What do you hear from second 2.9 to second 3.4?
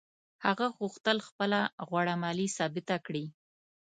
کړي.